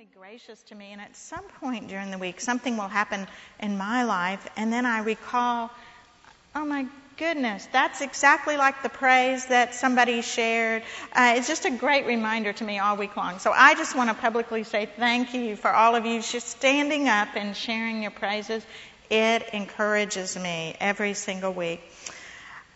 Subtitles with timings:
[0.00, 3.26] really gracious to me, and at some point during the week, something will happen
[3.58, 5.70] in my life, and then I recall,
[6.54, 6.86] oh my
[7.18, 10.84] goodness, that's exactly like the praise that somebody shared.
[11.12, 13.40] Uh, it's just a great reminder to me all week long.
[13.40, 17.06] So I just want to publicly say thank you for all of you just standing
[17.06, 18.64] up and sharing your praises.
[19.10, 21.82] It encourages me every single week.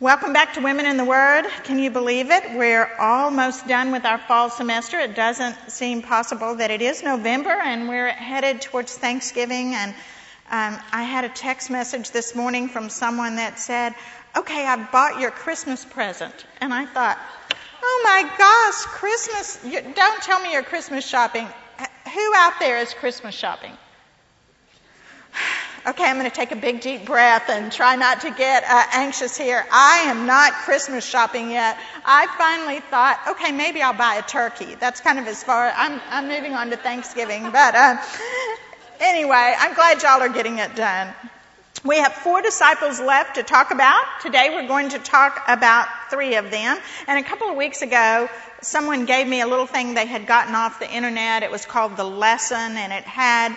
[0.05, 1.47] Welcome back to Women in the Word.
[1.63, 2.43] Can you believe it?
[2.59, 5.01] We're almost done with our fall semester.
[5.01, 9.75] It doesn't seem possible that it is November and we're headed towards Thanksgiving.
[9.75, 9.93] And
[10.51, 13.95] um, I had a text message this morning from someone that said,
[14.37, 16.35] Okay, I bought your Christmas present.
[16.61, 17.19] And I thought,
[17.83, 19.59] Oh my gosh, Christmas.
[19.65, 21.49] You, Don't tell me you're Christmas shopping.
[22.13, 23.73] Who out there is Christmas shopping?
[25.87, 28.85] Okay, I'm going to take a big deep breath and try not to get uh,
[28.95, 29.67] anxious here.
[29.71, 31.77] I am not Christmas shopping yet.
[32.07, 34.77] I finally thought, okay, maybe I'll buy a turkey.
[34.77, 35.71] That's kind of as far.
[35.77, 37.97] I'm I'm moving on to Thanksgiving, but uh,
[39.01, 41.13] anyway, I'm glad y'all are getting it done.
[41.85, 44.07] We have four disciples left to talk about.
[44.23, 46.79] Today we're going to talk about three of them.
[47.07, 48.31] And a couple of weeks ago,
[48.63, 51.43] someone gave me a little thing they had gotten off the internet.
[51.43, 53.55] It was called The Lesson, and it had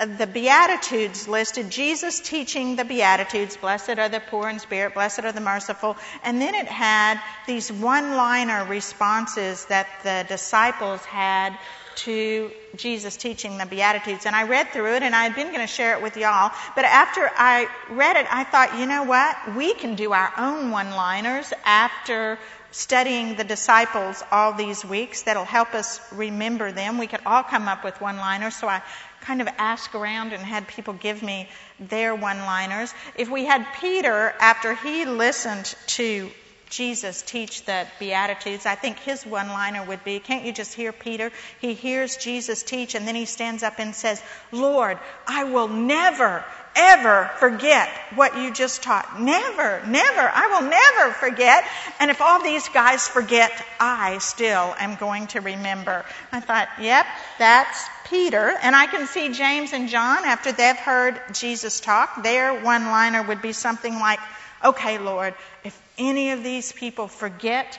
[0.00, 5.24] Uh, the Beatitudes listed, Jesus teaching the Beatitudes, blessed are the poor in spirit, blessed
[5.24, 11.58] are the merciful, and then it had these one liner responses that the disciples had
[11.96, 14.24] to Jesus teaching the Beatitudes.
[14.24, 16.50] And I read through it and I had been going to share it with y'all.
[16.74, 19.54] But after I read it, I thought, you know what?
[19.54, 22.38] We can do our own one liners after
[22.70, 26.98] studying the disciples all these weeks that'll help us remember them.
[26.98, 28.54] We could all come up with one liners.
[28.54, 28.82] So I
[29.20, 32.94] kind of asked around and had people give me their one liners.
[33.16, 36.30] If we had Peter, after he listened to
[36.70, 40.92] Jesus teach the Beatitudes, I think his one liner would be Can't you just hear
[40.92, 41.32] Peter?
[41.60, 46.44] He hears Jesus teach and then he stands up and says, Lord, I will never,
[46.76, 49.20] ever forget what you just taught.
[49.20, 50.20] Never, never.
[50.20, 51.64] I will never forget.
[51.98, 53.50] And if all these guys forget,
[53.80, 56.04] I still am going to remember.
[56.30, 57.04] I thought, yep,
[57.38, 58.54] that's Peter.
[58.62, 62.22] And I can see James and John after they've heard Jesus talk.
[62.22, 64.20] Their one liner would be something like,
[64.62, 65.34] Okay, Lord,
[65.64, 67.78] if any of these people forget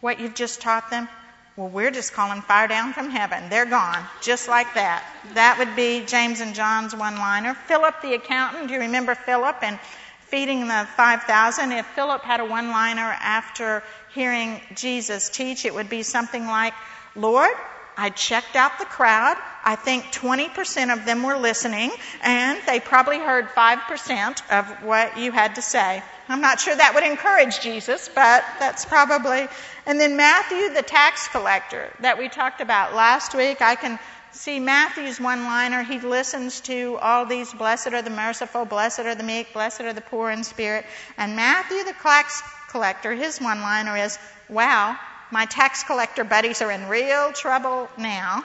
[0.00, 1.08] what you've just taught them,
[1.56, 3.48] well, we're just calling fire down from heaven.
[3.50, 5.04] They're gone, just like that.
[5.34, 7.54] That would be James and John's one liner.
[7.54, 9.80] Philip the accountant, do you remember Philip and
[10.26, 11.72] feeding the 5,000?
[11.72, 13.82] If Philip had a one liner after
[14.14, 16.74] hearing Jesus teach, it would be something like,
[17.16, 17.50] Lord,
[17.96, 19.36] I checked out the crowd.
[19.64, 21.90] I think 20% of them were listening,
[22.22, 26.04] and they probably heard 5% of what you had to say.
[26.28, 29.48] I'm not sure that would encourage Jesus, but that's probably.
[29.86, 33.98] And then Matthew, the tax collector that we talked about last week, I can
[34.32, 35.82] see Matthew's one liner.
[35.82, 39.94] He listens to all these blessed are the merciful, blessed are the meek, blessed are
[39.94, 40.84] the poor in spirit.
[41.16, 44.18] And Matthew, the tax collector, his one liner is,
[44.50, 44.98] wow,
[45.30, 48.44] my tax collector buddies are in real trouble now.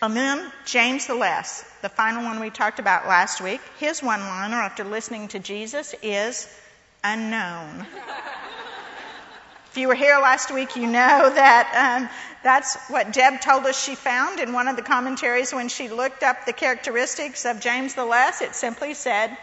[0.00, 4.56] Then James the Less, the final one we talked about last week, his one liner
[4.56, 6.48] after listening to Jesus is
[7.02, 7.84] unknown.
[9.70, 12.08] if you were here last week, you know that um,
[12.44, 16.22] that's what Deb told us she found in one of the commentaries when she looked
[16.22, 18.40] up the characteristics of James the Less.
[18.40, 19.36] It simply said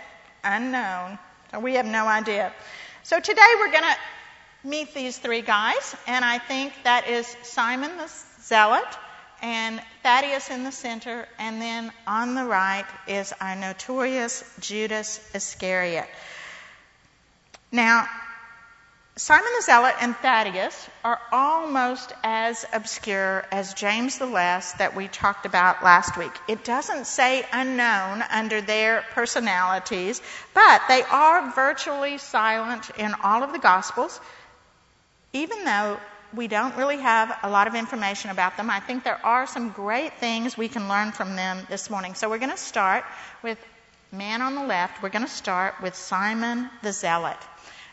[0.43, 1.19] unknown.
[1.51, 2.53] So we have no idea.
[3.03, 7.91] So today we're going to meet these three guys, and I think that is Simon
[7.97, 8.09] the
[8.41, 8.85] Zealot
[9.45, 16.07] and Thaddeus in the center, and then on the right is our notorious Judas Iscariot.
[17.71, 18.07] Now,
[19.17, 25.07] Simon the Zealot and Thaddeus are almost as obscure as James the Less that we
[25.07, 26.33] talked about last week.
[26.47, 30.23] It doesn't say unknown under their personalities,
[30.55, 34.19] but they are virtually silent in all of the Gospels
[35.35, 35.99] even though
[36.33, 39.69] we don't really have a lot of information about them, I think there are some
[39.69, 42.13] great things we can learn from them this morning.
[42.13, 43.03] So we're going to start
[43.43, 43.57] with
[44.11, 45.03] man on the left.
[45.03, 47.37] We're going to start with Simon the Zealot.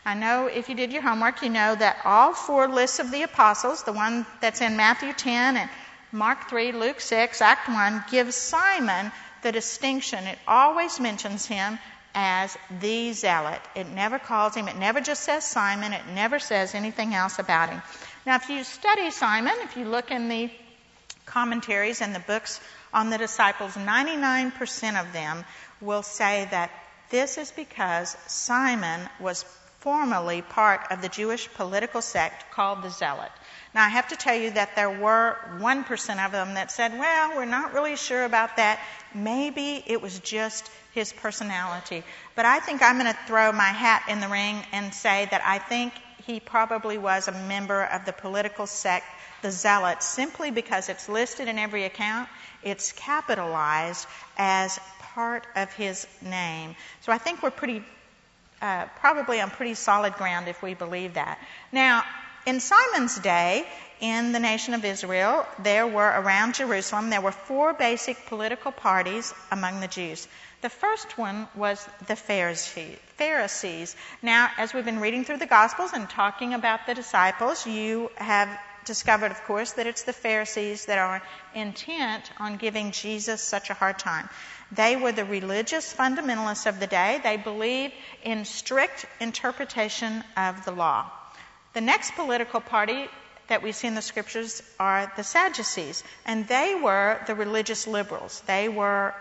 [0.05, 3.23] I know if you did your homework, you know that all four lists of the
[3.23, 5.69] apostles, the one that's in Matthew 10 and
[6.11, 10.25] Mark 3, Luke 6, Act 1, gives Simon the distinction.
[10.25, 11.79] It always mentions him
[12.13, 13.59] as the zealot.
[13.75, 17.69] It never calls him, it never just says Simon, it never says anything else about
[17.69, 17.81] him.
[18.25, 20.49] Now, if you study Simon, if you look in the
[21.25, 22.61] commentaries and the books
[22.93, 25.43] on the disciples, 99% of them
[25.81, 26.71] will say that
[27.09, 29.43] this is because Simon was
[29.79, 33.31] formerly part of the Jewish political sect called the Zealot.
[33.75, 37.35] Now, I have to tell you that there were 1% of them that said, well,
[37.35, 38.79] we're not really sure about that.
[39.13, 42.03] Maybe it was just his personality.
[42.35, 45.41] But I think I'm going to throw my hat in the ring and say that
[45.45, 45.91] I think
[46.25, 49.05] he probably was a member of the political sect,
[49.41, 52.29] the Zealots, simply because it's listed in every account.
[52.63, 56.75] It's capitalized as part of his name.
[57.01, 57.83] So I think we're pretty,
[58.61, 61.39] uh, probably on pretty solid ground if we believe that.
[61.71, 62.03] Now,
[62.45, 63.65] in Simon's day,
[63.99, 69.33] in the nation of Israel, there were around Jerusalem, there were four basic political parties
[69.51, 70.27] among the Jews.
[70.63, 73.95] The first one was the Pharisees.
[74.21, 78.47] Now, as we've been reading through the Gospels and talking about the disciples, you have
[78.85, 81.21] discovered, of course, that it's the Pharisees that are
[81.53, 84.29] intent on giving Jesus such a hard time.
[84.71, 87.19] They were the religious fundamentalists of the day.
[87.21, 87.93] They believed
[88.23, 91.11] in strict interpretation of the law.
[91.73, 93.09] The next political party
[93.49, 98.41] that we see in the scriptures are the Sadducees, and they were the religious liberals.
[98.47, 99.13] They were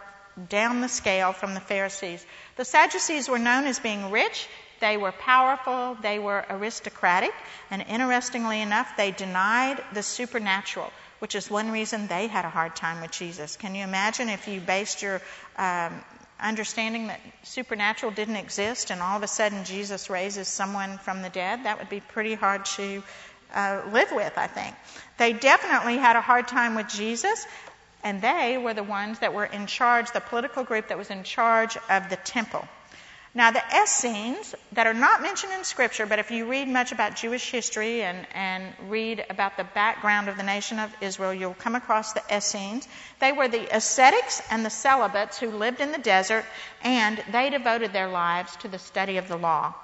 [0.48, 2.24] down the scale from the Pharisees.
[2.56, 4.48] The Sadducees were known as being rich,
[4.80, 7.32] they were powerful, they were aristocratic,
[7.70, 10.90] and interestingly enough, they denied the supernatural,
[11.20, 13.56] which is one reason they had a hard time with Jesus.
[13.56, 15.22] Can you imagine if you based your
[15.56, 16.02] um,
[16.40, 21.30] understanding that supernatural didn't exist and all of a sudden Jesus raises someone from the
[21.30, 23.02] dead, that would be pretty hard to
[23.54, 24.74] uh, live with, I think.
[25.18, 27.46] They definitely had a hard time with Jesus,
[28.02, 31.24] and they were the ones that were in charge, the political group that was in
[31.24, 32.66] charge of the temple.
[33.34, 37.16] Now, the Essenes that are not mentioned in Scripture, but if you read much about
[37.16, 41.74] Jewish history and, and read about the background of the nation of Israel, you'll come
[41.74, 42.86] across the Essenes.
[43.20, 46.44] They were the ascetics and the celibates who lived in the desert,
[46.82, 49.74] and they devoted their lives to the study of the law.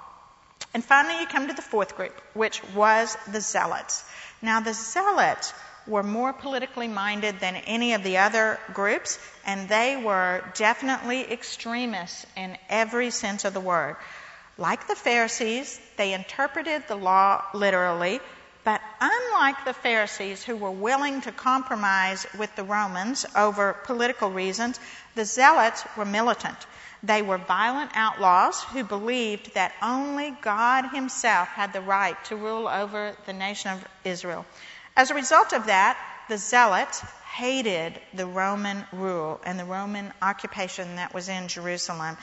[0.75, 4.03] And finally, you come to the fourth group, which was the Zealots.
[4.43, 5.53] Now, the Zealots
[5.87, 12.25] were more politically minded than any of the other groups, and they were definitely extremists
[12.35, 13.95] in every sense of the word.
[14.57, 18.19] Like the Pharisees, they interpreted the law literally,
[18.63, 24.79] but unlike the Pharisees who were willing to compromise with the Romans over political reasons,
[25.15, 26.57] the Zealots were militant.
[27.01, 32.67] They were violent outlaws who believed that only God Himself had the right to rule
[32.67, 34.45] over the nation of Israel.
[34.99, 35.97] As a result of that,
[36.27, 36.99] the Zealots
[37.33, 42.17] hated the Roman rule and the Roman occupation that was in Jerusalem.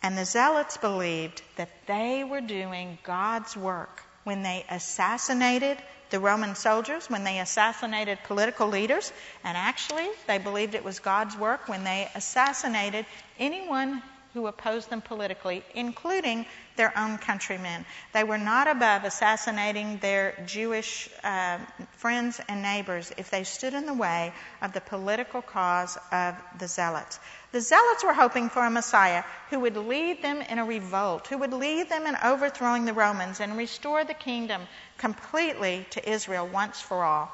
[0.00, 5.76] And the Zealots believed that they were doing God's work when they assassinated
[6.10, 11.36] the Roman soldiers, when they assassinated political leaders, and actually they believed it was God's
[11.36, 13.06] work when they assassinated
[13.40, 14.04] anyone
[14.34, 16.44] who opposed them politically, including
[16.76, 17.86] their own countrymen.
[18.12, 21.58] They were not above assassinating their Jewish uh,
[21.92, 26.66] friends and neighbors if they stood in the way of the political cause of the
[26.66, 27.20] Zealots.
[27.52, 31.38] The Zealots were hoping for a Messiah who would lead them in a revolt, who
[31.38, 34.62] would lead them in overthrowing the Romans and restore the kingdom
[34.98, 37.30] completely to Israel once for all.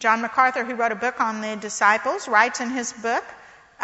[0.00, 3.24] John MacArthur, who wrote a book on the disciples, writes in his book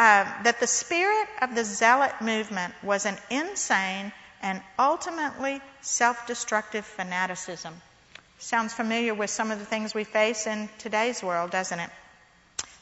[0.00, 4.10] uh, that the spirit of the zealot movement was an insane
[4.40, 7.74] and ultimately self destructive fanaticism.
[8.38, 11.90] Sounds familiar with some of the things we face in today's world, doesn't it?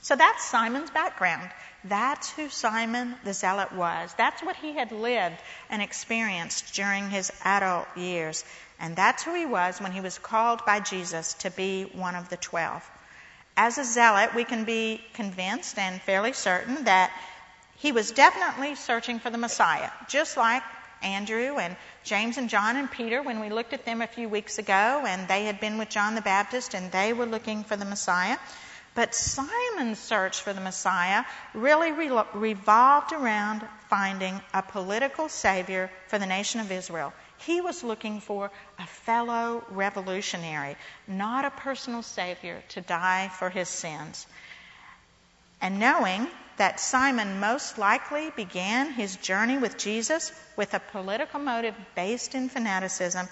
[0.00, 1.50] So that's Simon's background.
[1.82, 4.14] That's who Simon the Zealot was.
[4.16, 5.38] That's what he had lived
[5.70, 8.44] and experienced during his adult years.
[8.78, 12.28] And that's who he was when he was called by Jesus to be one of
[12.28, 12.88] the twelve.
[13.60, 17.10] As a zealot, we can be convinced and fairly certain that
[17.78, 20.62] he was definitely searching for the Messiah, just like
[21.02, 21.74] Andrew and
[22.04, 25.26] James and John and Peter when we looked at them a few weeks ago, and
[25.26, 28.38] they had been with John the Baptist and they were looking for the Messiah.
[28.94, 36.20] But Simon's search for the Messiah really re- revolved around finding a political savior for
[36.20, 37.12] the nation of Israel.
[37.40, 40.76] He was looking for a fellow revolutionary,
[41.06, 44.26] not a personal savior to die for his sins.
[45.60, 51.74] And knowing that Simon most likely began his journey with Jesus with a political motive
[51.94, 53.28] based in fanaticism,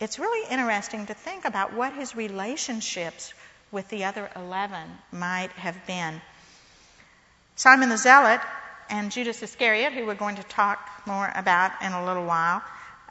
[0.00, 3.34] it's really interesting to think about what his relationships
[3.70, 4.80] with the other 11
[5.12, 6.20] might have been.
[7.56, 8.40] Simon the Zealot
[8.88, 12.62] and Judas Iscariot, who we're going to talk more about in a little while,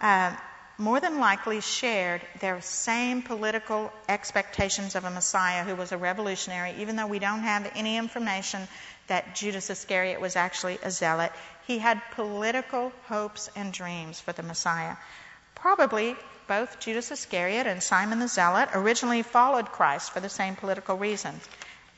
[0.02, 0.36] uh,
[0.78, 6.74] more than likely shared their same political expectations of a Messiah who was a revolutionary,
[6.80, 8.66] even though we don't have any information
[9.08, 11.34] that Judas Iscariot was actually a zealot.
[11.68, 14.96] He had political hopes and dreams for the Messiah.
[15.54, 16.16] Probably
[16.48, 21.48] both Judas Iscariot and Simon the Zealot originally followed Christ for the same political reasons.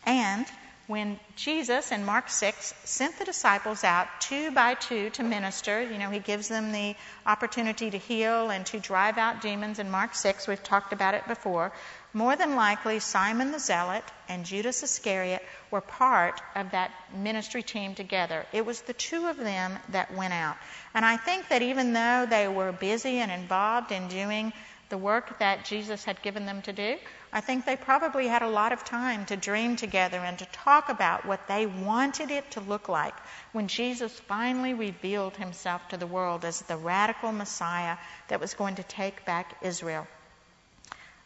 [0.05, 0.45] And
[0.91, 5.97] when Jesus in Mark 6 sent the disciples out two by two to minister, you
[5.97, 6.95] know, he gives them the
[7.25, 10.49] opportunity to heal and to drive out demons in Mark 6.
[10.49, 11.71] We've talked about it before.
[12.13, 17.95] More than likely, Simon the Zealot and Judas Iscariot were part of that ministry team
[17.95, 18.45] together.
[18.51, 20.57] It was the two of them that went out.
[20.93, 24.51] And I think that even though they were busy and involved in doing
[24.89, 26.97] the work that Jesus had given them to do,
[27.33, 30.89] I think they probably had a lot of time to dream together and to talk
[30.89, 33.15] about what they wanted it to look like
[33.53, 37.95] when Jesus finally revealed himself to the world as the radical Messiah
[38.27, 40.07] that was going to take back Israel.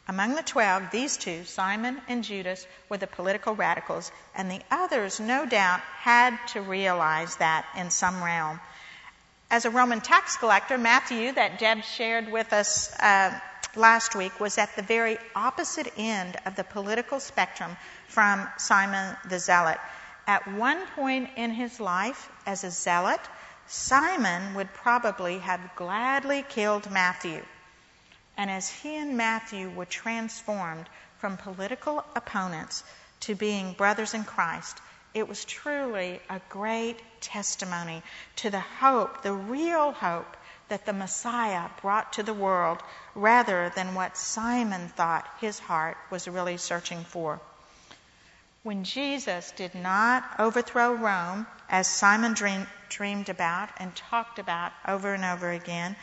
[0.08, 5.20] Among the twelve, these two, Simon and Judas, were the political radicals, and the others,
[5.20, 8.60] no doubt, had to realize that in some realm.
[9.52, 13.40] As a Roman tax collector, Matthew, that Deb shared with us uh,
[13.76, 19.40] last week, was at the very opposite end of the political spectrum from Simon the
[19.40, 19.78] Zealot.
[20.28, 23.22] At one point in his life, as a zealot,
[23.68, 27.44] Simon would probably have gladly killed Matthew.
[28.38, 30.88] And as he and Matthew were transformed
[31.20, 32.84] from political opponents
[33.22, 34.80] to being brothers in Christ,
[35.16, 38.04] it was truly a great testimony
[38.36, 42.84] to the hope, the real hope that the Messiah brought to the world
[43.16, 47.40] rather than what Simon thought his heart was really searching for.
[48.64, 55.14] When Jesus did not overthrow Rome, as Simon dream, dreamed about and talked about over
[55.14, 55.96] and over again,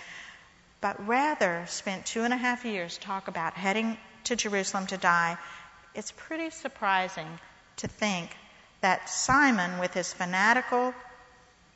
[0.80, 5.36] but rather spent two and a half years talk about heading to Jerusalem to die,
[5.94, 7.28] it's pretty surprising
[7.76, 8.30] to think
[8.82, 10.94] that Simon, with his fanatical,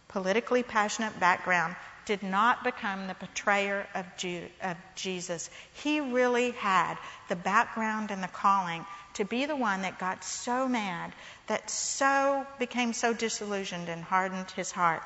[0.08, 5.50] politically passionate background, did not become the betrayer of, Jude, of Jesus.
[5.82, 6.96] He really had
[7.28, 11.12] the background and the calling to be the one that got so mad,
[11.48, 15.02] that so became so disillusioned and hardened his heart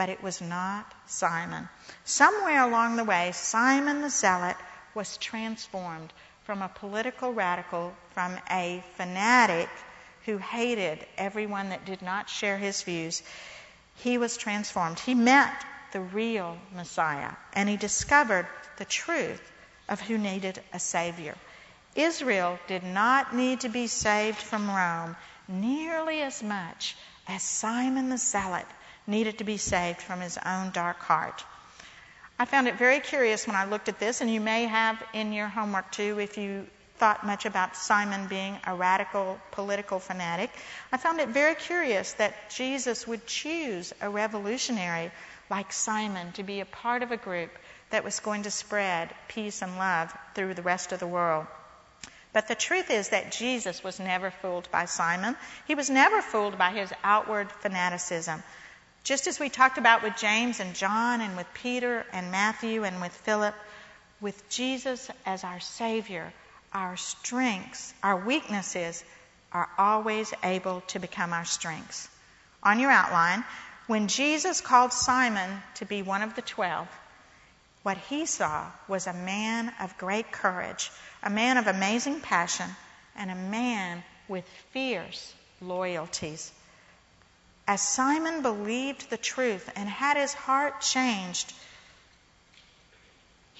[0.00, 1.68] but it was not Simon.
[2.06, 4.56] Somewhere along the way, Simon the Zealot
[4.94, 6.10] was transformed
[6.44, 9.68] from a political radical, from a fanatic
[10.30, 13.22] who hated everyone that did not share his views.
[13.96, 15.00] He was transformed.
[15.00, 15.52] He met
[15.92, 18.46] the real Messiah and he discovered
[18.76, 19.42] the truth
[19.88, 21.34] of who needed a Savior.
[21.96, 25.16] Israel did not need to be saved from Rome
[25.48, 26.96] nearly as much
[27.26, 28.66] as Simon the Zealot
[29.08, 31.44] needed to be saved from his own dark heart.
[32.38, 35.32] I found it very curious when I looked at this, and you may have in
[35.32, 36.68] your homework too if you
[37.00, 40.50] thought much about Simon being a radical political fanatic.
[40.92, 45.10] I found it very curious that Jesus would choose a revolutionary
[45.48, 47.50] like Simon to be a part of a group
[47.88, 51.46] that was going to spread peace and love through the rest of the world.
[52.34, 55.36] But the truth is that Jesus was never fooled by Simon.
[55.66, 58.42] He was never fooled by his outward fanaticism.
[59.04, 63.00] Just as we talked about with James and John and with Peter and Matthew and
[63.00, 63.54] with Philip,
[64.20, 66.30] with Jesus as our Savior,
[66.72, 69.04] our strengths, our weaknesses
[69.52, 72.08] are always able to become our strengths.
[72.62, 73.44] On your outline,
[73.86, 76.86] when Jesus called Simon to be one of the twelve,
[77.82, 80.90] what he saw was a man of great courage,
[81.22, 82.68] a man of amazing passion,
[83.16, 86.52] and a man with fierce loyalties.
[87.66, 91.52] As Simon believed the truth and had his heart changed,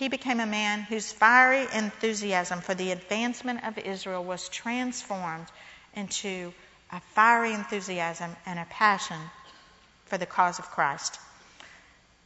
[0.01, 5.45] he became a man whose fiery enthusiasm for the advancement of Israel was transformed
[5.95, 6.55] into
[6.91, 9.21] a fiery enthusiasm and a passion
[10.07, 11.21] for the cause of Christ.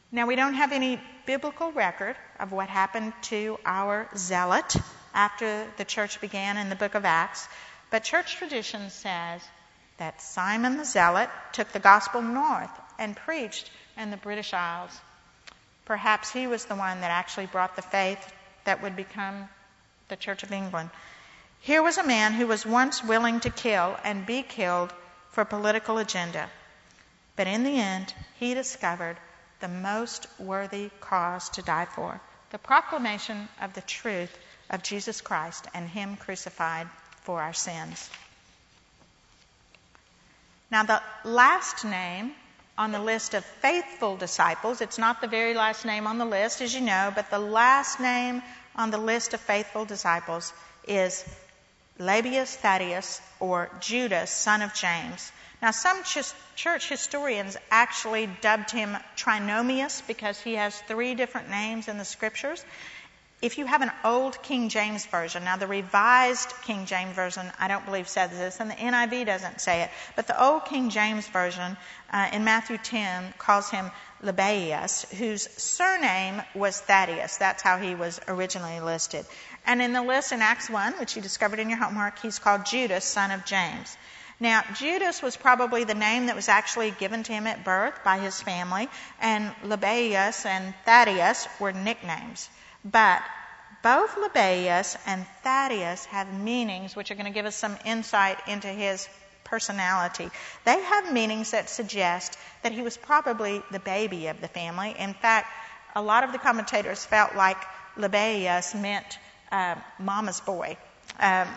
[0.09, 4.73] Now, we don't have any biblical record of what happened to our zealot
[5.13, 7.45] after the church began in the book of Acts,
[7.91, 9.41] but church tradition says
[9.97, 14.97] that Simon the Zealot took the gospel north and preached in the British Isles.
[15.85, 18.33] Perhaps he was the one that actually brought the faith
[18.65, 19.47] that would become
[20.07, 20.89] the Church of England.
[21.61, 24.93] Here was a man who was once willing to kill and be killed
[25.31, 26.49] for a political agenda.
[27.35, 29.17] But in the end, he discovered
[29.59, 32.19] the most worthy cause to die for
[32.51, 34.35] the proclamation of the truth
[34.69, 36.87] of Jesus Christ and Him crucified
[37.21, 38.09] for our sins.
[40.71, 42.33] Now, the last name
[42.77, 46.61] on the list of faithful disciples, it's not the very last name on the list,
[46.61, 48.41] as you know, but the last name
[48.75, 50.51] on the list of faithful disciples
[50.87, 51.23] is
[51.99, 55.31] Lebbaeus Thaddeus, or Judas, son of James.
[55.61, 61.87] Now, some ch- church historians actually dubbed him Trinomius because he has three different names
[61.87, 62.63] in the scriptures.
[63.45, 67.67] If you have an old King James version, now the revised King James version, I
[67.67, 71.27] don't believe says this, and the NIV doesn't say it, but the old King James
[71.27, 71.77] version
[72.11, 73.91] uh, in Matthew 10 calls him
[74.23, 77.37] Lebbaeus, whose surname was Thaddeus.
[77.37, 79.27] That's how he was originally listed.
[79.67, 82.65] And in the list in Acts 1, which you discovered in your homework, he's called
[82.65, 83.95] Judas, son of James.
[84.39, 88.17] Now, Judas was probably the name that was actually given to him at birth by
[88.17, 88.89] his family,
[89.21, 92.49] and Lebbaeus and Thaddeus were nicknames.
[92.85, 93.23] But
[93.81, 98.67] both Lebbaeus and Thaddeus have meanings which are going to give us some insight into
[98.67, 99.09] his
[99.43, 100.29] personality.
[100.65, 104.95] They have meanings that suggest that he was probably the baby of the family.
[104.97, 105.47] In fact,
[105.95, 107.57] a lot of the commentators felt like
[107.97, 109.19] Lebbaeus meant
[109.51, 110.77] uh, mama's boy.
[111.19, 111.47] Um,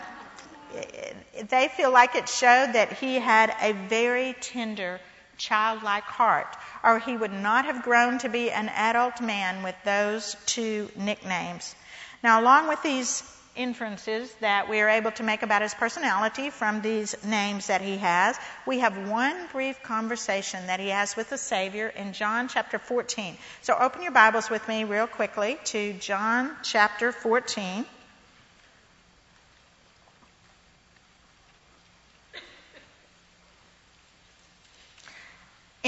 [1.49, 5.01] they feel like it showed that he had a very tender,
[5.39, 6.55] childlike heart,
[6.85, 11.75] or he would not have grown to be an adult man with those two nicknames.
[12.23, 13.23] Now, along with these
[13.59, 17.99] inferences that we are able to make about his personality from these names that he
[17.99, 22.79] has, we have one brief conversation that he has with the Savior in John chapter
[22.79, 23.37] 14.
[23.63, 27.85] So open your Bibles with me real quickly to John chapter 14.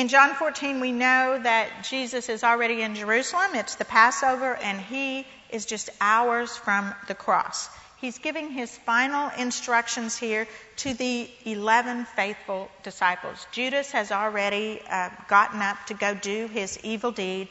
[0.00, 3.50] In John 14, we know that Jesus is already in Jerusalem.
[3.52, 7.68] It's the Passover, and he is just hours from the cross.
[7.98, 13.46] He's giving his final instructions here to the 11 faithful disciples.
[13.52, 17.48] Judas has already uh, gotten up to go do his evil deed,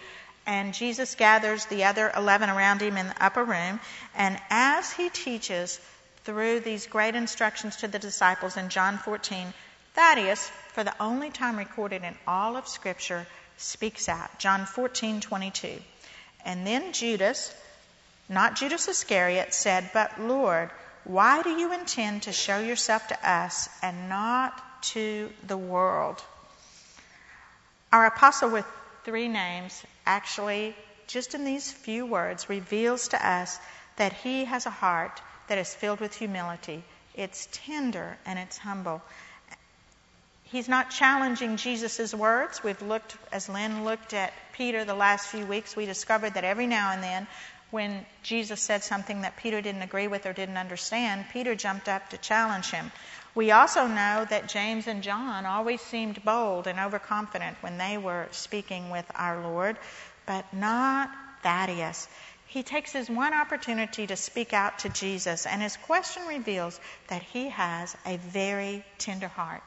[0.47, 3.79] and Jesus gathers the other 11 around him in the upper room.
[4.15, 5.79] And as he teaches
[6.23, 9.53] through these great instructions to the disciples in John 14,
[9.93, 13.27] Thaddeus, for the only time recorded in all of Scripture,
[13.57, 14.39] speaks out.
[14.39, 15.81] John 14:22.
[16.45, 17.53] And then Judas,
[18.29, 20.71] not Judas Iscariot, said, "But Lord,
[21.03, 26.23] why do you intend to show yourself to us and not to the world?"
[27.91, 28.65] Our apostle with
[29.03, 30.75] three names actually
[31.07, 33.59] just in these few words reveals to us
[33.95, 36.83] that he has a heart that is filled with humility.
[37.15, 39.01] It's tender and it's humble.
[40.51, 42.63] He's not challenging Jesus' words.
[42.63, 46.65] We've looked, as Lynn looked at Peter the last few weeks, we discovered that every
[46.65, 47.27] now and then,
[47.69, 52.09] when Jesus said something that Peter didn't agree with or didn't understand, Peter jumped up
[52.09, 52.91] to challenge him.
[53.35, 58.27] We also know that James and John always seemed bold and overconfident when they were
[58.31, 59.77] speaking with our Lord,
[60.25, 61.11] but not
[61.43, 62.07] Thaddeus.
[62.47, 67.21] He takes his one opportunity to speak out to Jesus, and his question reveals that
[67.21, 69.61] he has a very tender heart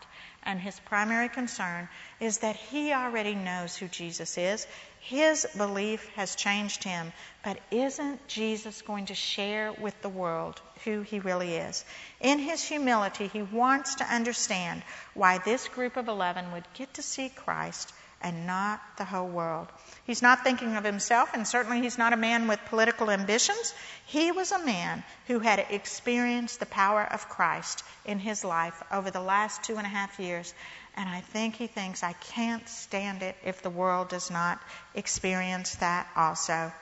[0.45, 1.89] and his primary concern
[2.21, 4.67] is that he already knows who Jesus is.
[5.01, 7.13] His belief has changed him,
[7.45, 11.85] but isn't Jesus going to share with the world who he really is?
[12.21, 14.83] In his humility, he wants to understand
[15.15, 19.69] why this group of 11 would get to see Christ and not the whole world.
[20.05, 23.75] He's not thinking of himself, and certainly he's not a man with political ambitions.
[24.07, 29.11] He was a man who had experienced the power of Christ in his life over
[29.11, 30.55] the last two and a half years.
[30.97, 34.61] And I think he thinks, I can't stand it if the world does not
[34.95, 36.73] experience that also.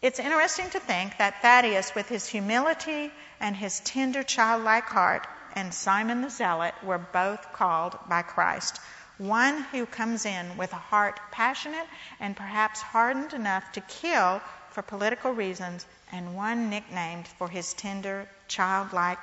[0.00, 3.10] It's interesting to think that Thaddeus, with his humility
[3.40, 8.80] and his tender childlike heart, and Simon the Zealot were both called by Christ.
[9.18, 11.86] One who comes in with a heart passionate
[12.20, 18.28] and perhaps hardened enough to kill for political reasons, and one nicknamed for his tender,
[18.46, 19.18] childlike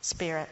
[0.00, 0.48] spirit.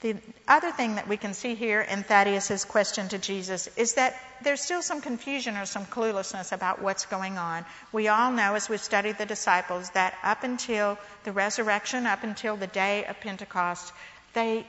[0.00, 4.14] The other thing that we can see here in Thaddeus' question to Jesus is that
[4.42, 7.64] there's still some confusion or some cluelessness about what's going on.
[7.90, 12.56] We all know, as we've studied the disciples, that up until the resurrection, up until
[12.56, 13.92] the day of Pentecost,
[14.34, 14.66] they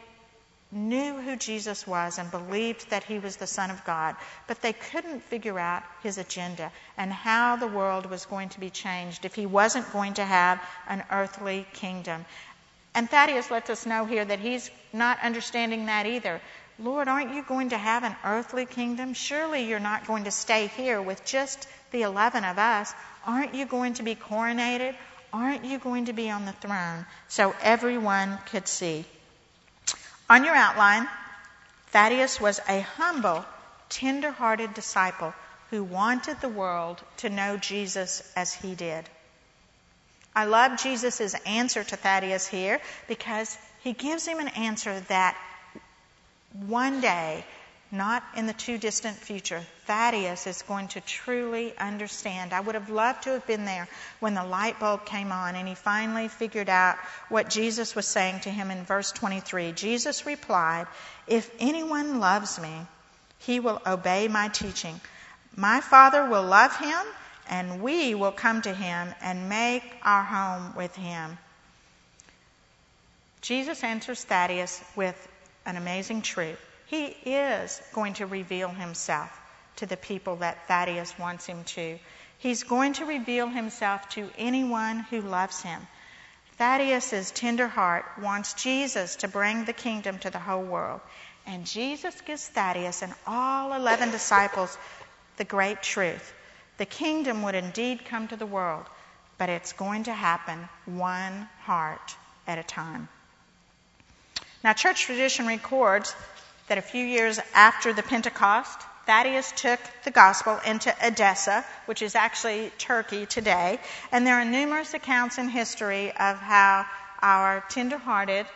[0.76, 4.74] knew who Jesus was and believed that he was the Son of God, but they
[4.74, 9.34] couldn't figure out his agenda and how the world was going to be changed if
[9.34, 12.26] he wasn't going to have an earthly kingdom.
[12.94, 16.42] And Thaddeus lets us know here that he's not understanding that either.
[16.78, 19.14] Lord, aren't you going to have an earthly kingdom?
[19.14, 22.94] Surely you're not going to stay here with just the 11 of us.
[23.26, 24.94] Aren't you going to be coronated?
[25.32, 29.06] Aren't you going to be on the throne so everyone could see?
[30.30, 31.08] On your outline,
[31.88, 33.46] Thaddeus was a humble,
[33.90, 35.34] tender hearted disciple
[35.70, 39.08] who wanted the world to know Jesus as he did.
[40.36, 45.38] I love Jesus' answer to Thaddeus here because he gives him an answer that
[46.66, 47.46] one day,
[47.96, 52.54] not in the too distant future, Thaddeus is going to truly understand.
[52.54, 53.88] I would have loved to have been there
[54.20, 56.98] when the light bulb came on and he finally figured out
[57.30, 59.72] what Jesus was saying to him in verse 23.
[59.72, 60.88] Jesus replied,
[61.28, 62.74] If anyone loves me,
[63.40, 65.00] he will obey my teaching.
[65.56, 67.06] My Father will love him
[67.50, 71.38] and we will come to him and make our home with him.
[73.42, 75.28] Jesus answers Thaddeus with
[75.66, 76.60] an amazing truth.
[76.88, 79.30] He is going to reveal himself
[79.78, 82.00] to the people that Thaddeus wants him to.
[82.38, 85.88] He's going to reveal himself to anyone who loves him.
[86.58, 91.02] Thaddeus' tender heart wants Jesus to bring the kingdom to the whole world.
[91.46, 94.78] And Jesus gives Thaddeus and all 11 disciples
[95.38, 96.34] the great truth
[96.78, 98.86] the kingdom would indeed come to the world,
[99.38, 102.16] but it's going to happen one heart
[102.48, 103.08] at a time.
[104.64, 106.16] Now, church tradition records
[106.68, 112.16] that a few years after the Pentecost, Thaddeus took the gospel into Edessa, which is
[112.16, 113.80] actually Turkey today,
[114.12, 116.86] and there are numerous accounts in history of how
[117.22, 118.48] our tender-hearted,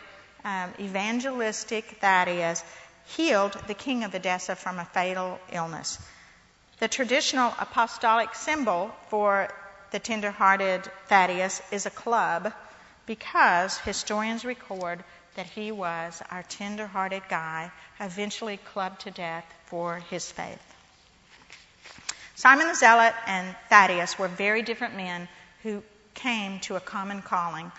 [0.44, 2.64] um, evangelistic Thaddeus
[3.16, 5.98] healed the king of Edessa from a fatal illness.
[6.80, 9.48] The traditional apostolic symbol for
[9.90, 12.52] the tender-hearted Thaddeus is a club
[13.06, 15.02] because historians record
[15.34, 20.62] that he was our tender-hearted guy, eventually clubbed to death for his faith.
[22.34, 25.28] Simon the Zealot and Thaddeus were very different men
[25.62, 25.82] who
[26.14, 27.70] came to a common calling.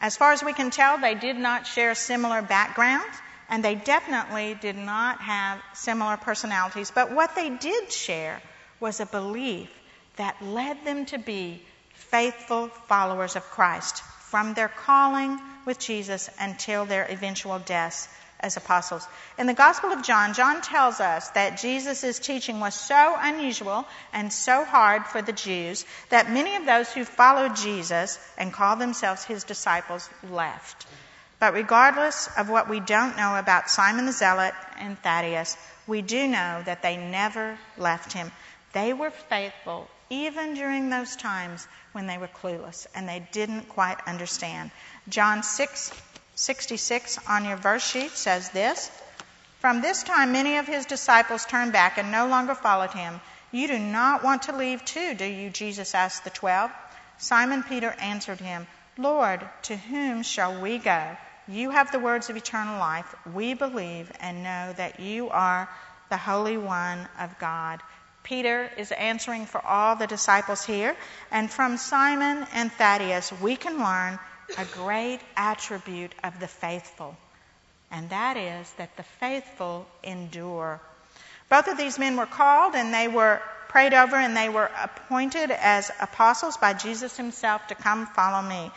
[0.00, 3.16] As far as we can tell, they did not share similar backgrounds,
[3.48, 6.90] and they definitely did not have similar personalities.
[6.90, 8.40] But what they did share
[8.78, 9.70] was a belief
[10.16, 11.62] that led them to be
[11.94, 18.08] faithful followers of Christ from their calling with Jesus until their eventual deaths
[18.40, 19.06] as apostles.
[19.38, 24.32] In the Gospel of John, John tells us that Jesus' teaching was so unusual and
[24.32, 29.24] so hard for the Jews that many of those who followed Jesus and called themselves
[29.24, 30.86] his disciples left.
[31.38, 36.26] But regardless of what we don't know about Simon the Zealot and Thaddeus, we do
[36.26, 38.30] know that they never left him.
[38.72, 43.96] They were faithful even during those times when they were clueless and they didn't quite
[44.06, 44.70] understand.
[45.10, 45.92] John 6
[46.36, 48.90] 66 on your verse sheet says this
[49.58, 53.20] From this time, many of his disciples turned back and no longer followed him.
[53.50, 55.50] You do not want to leave too, do you?
[55.50, 56.70] Jesus asked the twelve.
[57.18, 61.16] Simon Peter answered him, Lord, to whom shall we go?
[61.48, 63.12] You have the words of eternal life.
[63.34, 65.68] We believe and know that you are
[66.08, 67.82] the Holy One of God.
[68.22, 70.94] Peter is answering for all the disciples here.
[71.30, 74.18] And from Simon and Thaddeus, we can learn
[74.56, 77.16] a great attribute of the faithful.
[77.90, 80.80] And that is that the faithful endure.
[81.48, 85.50] Both of these men were called and they were prayed over and they were appointed
[85.50, 88.70] as apostles by Jesus himself to come follow me.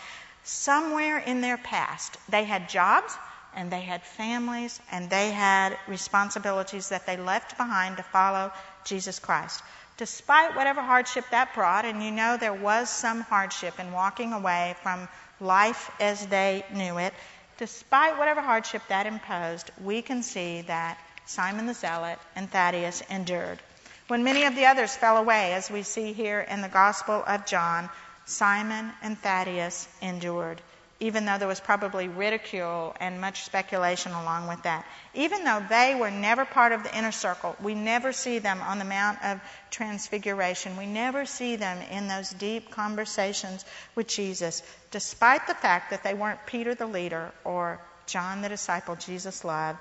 [0.43, 3.15] Somewhere in their past, they had jobs
[3.55, 8.51] and they had families and they had responsibilities that they left behind to follow
[8.86, 9.62] Jesus Christ.
[9.97, 14.75] Despite whatever hardship that brought, and you know there was some hardship in walking away
[14.81, 15.07] from
[15.43, 17.13] life as they knew it,
[17.58, 23.60] despite whatever hardship that imposed, we can see that Simon the Zealot and Thaddeus endured.
[24.08, 27.45] When many of the others fell away, as we see here in the Gospel of
[27.45, 27.89] John,
[28.25, 30.62] Simon and Thaddeus endured
[31.03, 34.85] even though there was probably ridicule and much speculation along with that.
[35.13, 38.79] Even though they were never part of the inner circle, we never see them on
[38.79, 40.77] the Mount of Transfiguration.
[40.77, 46.13] We never see them in those deep conversations with Jesus, despite the fact that they
[46.13, 49.79] weren't Peter the leader or John the disciple Jesus loved,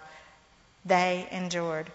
[0.84, 1.86] they endured.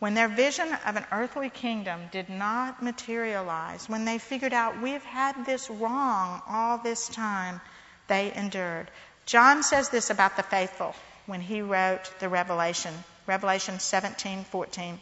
[0.00, 5.04] When their vision of an earthly kingdom did not materialize, when they figured out we've
[5.04, 7.60] had this wrong all this time,
[8.06, 8.90] they endured.
[9.26, 10.94] John says this about the faithful
[11.26, 12.92] when he wrote the Revelation,
[13.26, 14.98] Revelation 17:14.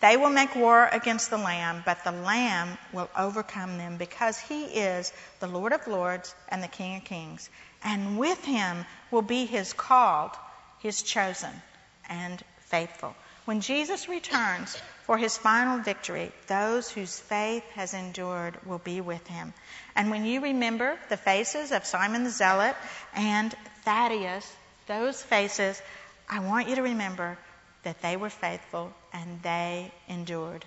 [0.00, 4.64] They will make war against the Lamb, but the Lamb will overcome them because he
[4.64, 7.48] is the Lord of lords and the King of kings.
[7.84, 10.32] And with him will be his called,
[10.80, 11.62] his chosen,
[12.08, 13.14] and faithful.
[13.44, 19.26] When Jesus returns for his final victory, those whose faith has endured will be with
[19.26, 19.52] him.
[19.96, 22.76] And when you remember the faces of Simon the Zealot
[23.14, 23.52] and
[23.84, 24.50] Thaddeus,
[24.86, 25.82] those faces,
[26.28, 27.36] I want you to remember
[27.82, 30.64] that they were faithful and they endured.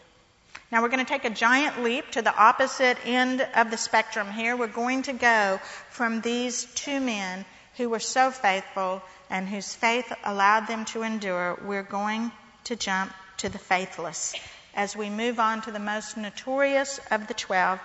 [0.70, 4.30] Now we're going to take a giant leap to the opposite end of the spectrum
[4.32, 4.58] here.
[4.58, 5.62] We're going to go
[5.92, 7.46] from these two men
[7.78, 12.32] who were so faithful and whose faith allowed them to endure, we're going
[12.66, 14.34] to jump to the faithless
[14.76, 17.80] as we move on to the most notorious of the twelve,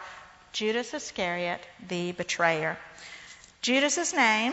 [0.53, 2.77] Judas Iscariot, the betrayer.
[3.63, 4.53] Judas's name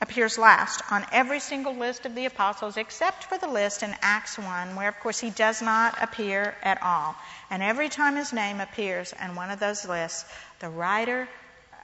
[0.00, 4.38] appears last on every single list of the apostles except for the list in Acts
[4.38, 7.14] 1, where of course he does not appear at all.
[7.50, 10.24] And every time his name appears in one of those lists,
[10.60, 11.28] the writer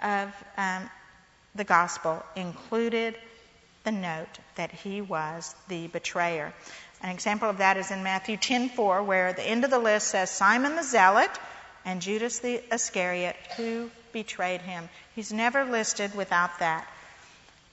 [0.03, 0.89] of um,
[1.55, 3.17] the gospel included
[3.85, 6.53] the note that he was the betrayer.
[7.03, 10.31] An example of that is in Matthew 10:4 where the end of the list says
[10.31, 11.31] Simon the zealot
[11.85, 14.89] and Judas the Iscariot who betrayed him.
[15.15, 16.87] He's never listed without that.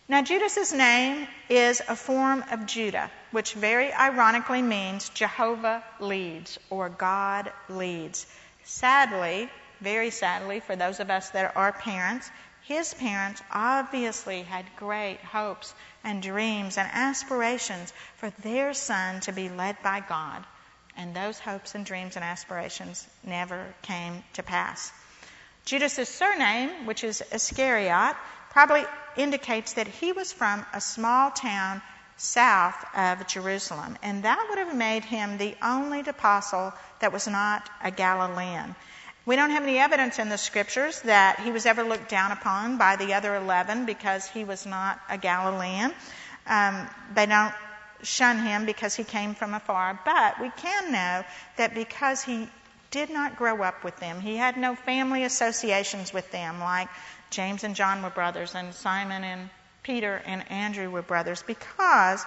[0.08, 6.88] Now Judas's name is a form of Judah, which very ironically means Jehovah leads or
[6.88, 8.26] God leads.
[8.64, 9.50] Sadly,
[9.82, 12.32] very sadly for those of us that are parents,
[12.64, 15.74] his parents obviously had great hopes
[16.08, 20.44] and dreams and aspirations for their son to be led by God.
[20.96, 24.92] And those hopes and dreams and aspirations never came to pass.
[25.66, 28.16] Judas's surname, which is Iscariot,
[28.52, 28.86] probably
[29.18, 31.82] indicates that he was from a small town
[32.16, 37.70] south of Jerusalem, and that would have made him the only apostle that was not
[37.84, 38.76] a Galilean.
[39.28, 42.78] We don't have any evidence in the scriptures that he was ever looked down upon
[42.78, 45.94] by the other 11 because he was not a Galilean.
[46.48, 47.54] Um, they don't
[48.04, 51.26] shun him because he came from afar, but we can know
[51.58, 52.48] that because he
[52.90, 56.88] did not grow up with them, he had no family associations with them, like
[57.30, 59.50] James and John were brothers, and Simon and
[59.84, 62.26] Peter and Andrew were brothers, because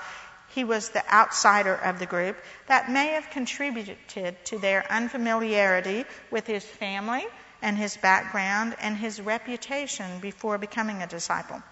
[0.51, 2.37] he was the outsider of the group,
[2.67, 3.97] that may have contributed
[4.45, 7.25] to their unfamiliarity with his family
[7.63, 11.63] and his background and his reputation before becoming a disciple.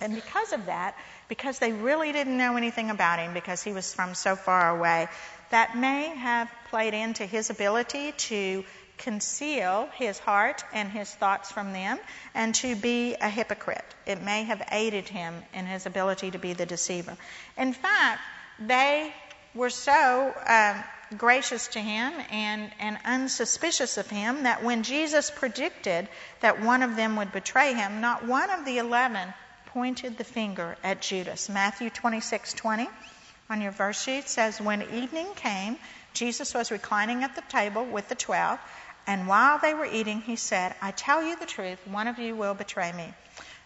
[0.00, 0.96] And because of that,
[1.28, 5.08] because they really didn't know anything about him because he was from so far away,
[5.50, 8.64] that may have played into his ability to
[8.98, 11.98] conceal his heart and his thoughts from them
[12.34, 13.84] and to be a hypocrite.
[14.06, 17.16] It may have aided him in his ability to be the deceiver.
[17.56, 18.20] In fact,
[18.58, 19.12] they
[19.54, 20.84] were so um,
[21.16, 26.08] gracious to him and, and unsuspicious of him that when Jesus predicted
[26.40, 29.32] that one of them would betray him, not one of the eleven
[29.66, 31.48] pointed the finger at Judas.
[31.48, 32.88] Matthew 26 20
[33.48, 35.76] on your verse sheet says, When evening came,
[36.14, 38.58] Jesus was reclining at the table with the twelve.
[39.06, 42.34] And while they were eating, he said, I tell you the truth, one of you
[42.34, 43.14] will betray me.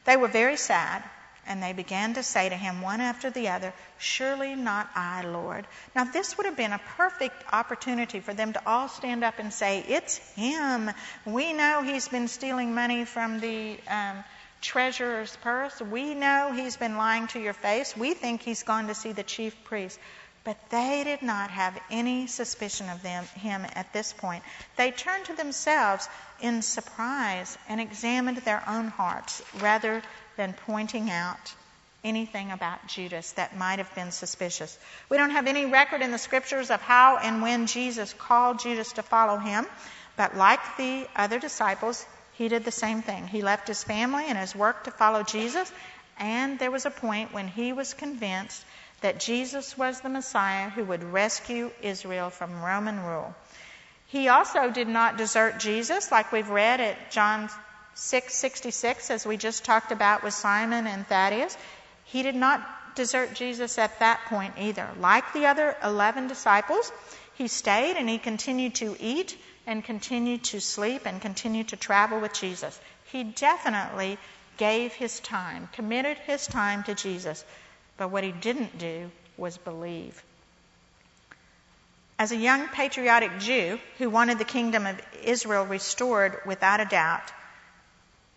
[0.04, 1.02] They were very sad,
[1.46, 5.66] and they began to say to him one after the other, Surely not I, Lord.
[5.96, 9.52] Now, this would have been a perfect opportunity for them to all stand up and
[9.52, 10.90] say, It's him.
[11.24, 14.24] We know he's been stealing money from the um,
[14.60, 15.80] treasurer's purse.
[15.80, 17.96] We know he's been lying to your face.
[17.96, 19.98] We think he's gone to see the chief priest.
[20.42, 24.42] But they did not have any suspicion of them, him at this point.
[24.76, 26.08] They turned to themselves
[26.40, 30.02] in surprise and examined their own hearts rather
[30.36, 31.54] than pointing out
[32.02, 34.78] anything about Judas that might have been suspicious.
[35.10, 38.92] We don't have any record in the scriptures of how and when Jesus called Judas
[38.94, 39.66] to follow him,
[40.16, 43.26] but like the other disciples, he did the same thing.
[43.26, 45.70] He left his family and his work to follow Jesus,
[46.18, 48.64] and there was a point when he was convinced
[49.00, 53.34] that Jesus was the Messiah who would rescue Israel from Roman rule.
[54.06, 57.48] He also did not desert Jesus, like we've read at John
[57.94, 61.56] 6:66, as we just talked about with Simon and Thaddeus.
[62.04, 62.60] He did not
[62.94, 64.88] desert Jesus at that point either.
[64.98, 66.90] Like the other 11 disciples,
[67.34, 69.36] he stayed and he continued to eat
[69.66, 72.78] and continued to sleep and continued to travel with Jesus.
[73.12, 74.18] He definitely
[74.56, 77.44] gave his time, committed his time to Jesus.
[78.00, 80.24] But what he didn't do was believe.
[82.18, 87.30] As a young patriotic Jew who wanted the kingdom of Israel restored without a doubt,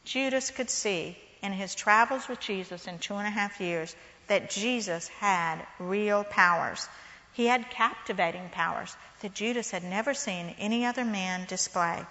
[0.03, 3.95] Judas could see in his travels with Jesus in two and a half years
[4.27, 6.85] that Jesus had real powers.
[7.31, 12.05] He had captivating powers that Judas had never seen any other man display.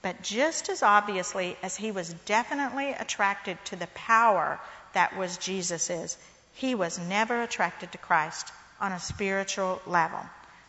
[0.00, 4.60] But just as obviously as he was definitely attracted to the power
[4.92, 6.16] that was Jesus's,
[6.54, 10.20] he was never attracted to Christ on a spiritual level.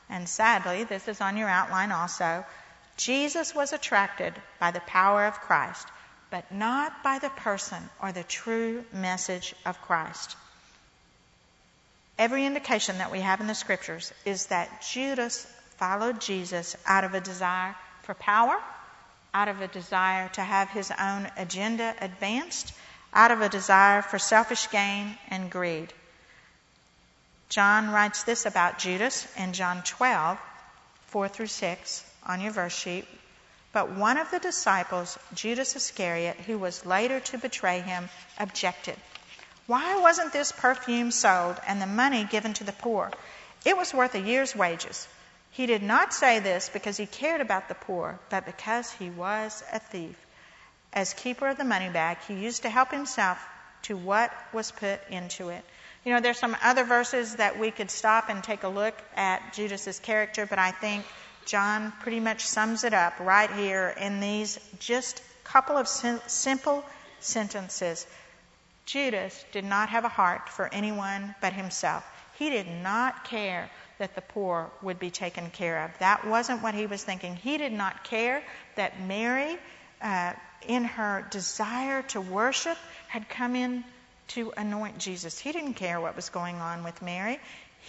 [0.09, 2.45] And sadly, this is on your outline also.
[2.97, 5.87] Jesus was attracted by the power of Christ,
[6.29, 10.35] but not by the person or the true message of Christ.
[12.17, 17.15] Every indication that we have in the scriptures is that Judas followed Jesus out of
[17.15, 18.55] a desire for power,
[19.33, 22.73] out of a desire to have his own agenda advanced,
[23.13, 25.93] out of a desire for selfish gain and greed.
[27.49, 30.39] John writes this about Judas in John 12,
[31.07, 33.05] 4 through 6 on your verse sheet.
[33.71, 38.95] But one of the disciples, Judas Iscariot, who was later to betray him, objected.
[39.65, 43.11] Why wasn't this perfume sold and the money given to the poor?
[43.65, 45.07] It was worth a year's wages.
[45.51, 49.63] He did not say this because he cared about the poor, but because he was
[49.71, 50.17] a thief.
[50.93, 53.43] As keeper of the money bag, he used to help himself
[53.83, 55.63] to what was put into it.
[56.05, 59.53] You know, there's some other verses that we could stop and take a look at
[59.53, 61.05] Judas's character, but I think
[61.45, 66.83] John pretty much sums it up right here in these just couple of sim- simple
[67.19, 68.05] sentences.
[68.85, 72.03] Judas did not have a heart for anyone but himself.
[72.37, 75.91] He did not care that the poor would be taken care of.
[75.99, 77.35] That wasn't what he was thinking.
[77.35, 78.43] He did not care
[78.75, 79.57] that Mary,
[80.01, 80.33] uh,
[80.67, 83.83] in her desire to worship, had come in
[84.29, 85.37] to anoint Jesus.
[85.37, 87.39] He didn't care what was going on with Mary.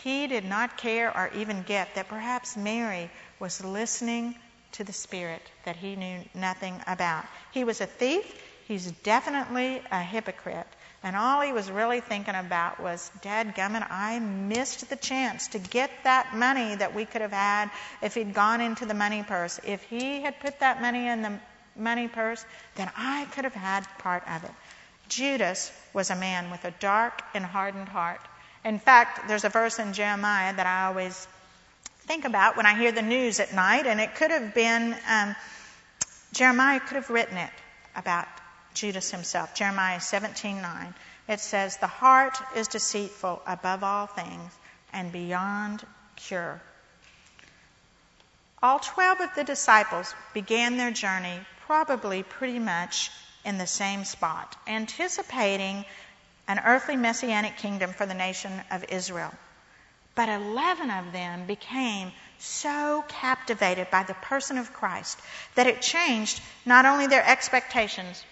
[0.03, 4.35] He did not care or even get that perhaps Mary was listening
[4.73, 7.25] to the Spirit that he knew nothing about.
[7.53, 8.25] He was a thief.
[8.67, 10.67] He's definitely a hypocrite.
[11.03, 15.59] And all he was really thinking about was, Dad Gummit, I missed the chance to
[15.59, 17.71] get that money that we could have had
[18.03, 19.61] if he'd gone into the money purse.
[19.65, 21.39] If he had put that money in the
[21.77, 22.45] money purse,
[22.77, 24.51] then I could have had part of it.
[25.09, 28.21] Judas was a man with a dark and hardened heart.
[28.65, 31.29] In fact, there's a verse in Jeremiah that I always
[32.07, 35.37] think about when I hear the news at night, and it could have been, um,
[36.33, 37.51] Jeremiah could have written it
[37.95, 38.27] about
[38.73, 39.55] Judas himself.
[39.55, 40.95] Jeremiah 17:9.
[41.29, 44.53] It says, "The heart is deceitful above all things
[44.93, 46.61] and beyond cure."
[48.63, 53.11] All 12 of the disciples began their journey probably pretty much
[53.45, 55.85] in the same spot, anticipating
[56.47, 59.33] an earthly messianic kingdom for the nation of Israel.
[60.15, 65.19] But 11 of them became so captivated by the person of Christ
[65.55, 68.23] that it changed not only their expectations,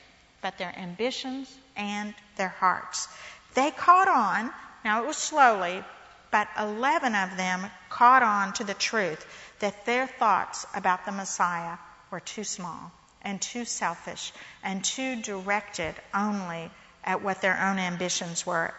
[0.42, 3.08] but their ambitions and their hearts.
[3.54, 4.52] They caught on,
[4.84, 5.82] now it was slowly,
[6.30, 9.24] but 11 of them caught on to the truth
[9.60, 11.78] that their thoughts about the Messiah
[12.10, 12.92] were too small
[13.22, 14.32] and too selfish
[14.62, 16.70] and too directed only
[17.04, 18.74] at what their own ambitions were.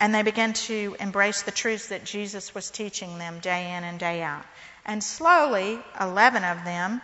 [0.00, 3.98] And they began to embrace the truths that Jesus was teaching them day in and
[3.98, 4.44] day out.
[4.84, 7.00] And slowly, 11 of them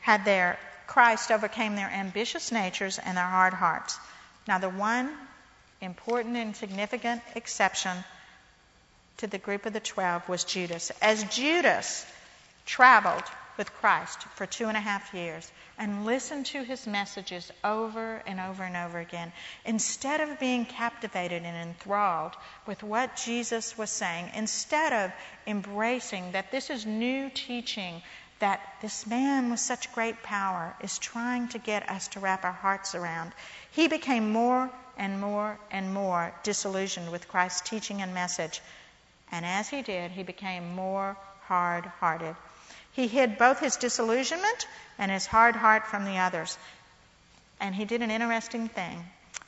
[0.00, 3.98] had their Christ overcame their ambitious natures and their hard hearts.
[4.46, 5.10] Now, the one
[5.80, 8.04] important and significant exception
[9.18, 10.90] to the group of the twelve was Judas.
[11.00, 12.04] As Judas
[12.66, 13.24] traveled
[13.56, 18.40] with Christ for two and a half years and listened to his messages over and
[18.40, 19.32] over and over again,
[19.64, 22.32] instead of being captivated and enthralled
[22.66, 25.12] with what Jesus was saying, instead of
[25.46, 28.02] embracing that this is new teaching
[28.40, 32.52] that this man with such great power is trying to get us to wrap our
[32.52, 33.32] hearts around.
[33.70, 38.60] He became more and more and more disillusioned with Christ's teaching and message.
[39.32, 42.36] And as he did, he became more hard hearted.
[42.94, 44.66] He hid both his disillusionment
[44.98, 46.56] and his hard heart from the others.
[47.60, 49.04] And he did an interesting thing.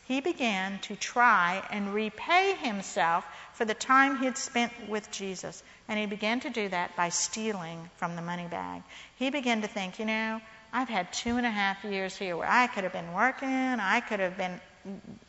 [0.07, 5.63] He began to try and repay himself for the time he had spent with Jesus.
[5.89, 8.83] And he began to do that by stealing from the money bag.
[9.17, 10.41] He began to think, you know,
[10.73, 14.01] I've had two and a half years here where I could have been working, I
[14.01, 14.61] could have been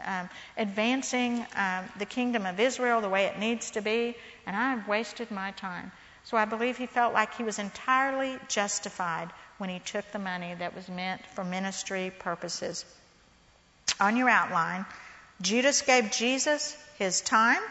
[0.04, 4.88] um, advancing um, the kingdom of Israel the way it needs to be, and I've
[4.88, 5.92] wasted my time.
[6.28, 10.54] So I believe he felt like he was entirely justified when he took the money
[10.54, 12.86] that was meant for ministry purposes.
[14.00, 14.86] On your outline,
[15.42, 17.62] Judas gave Jesus his time